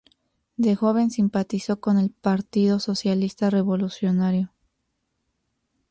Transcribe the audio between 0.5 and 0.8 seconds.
De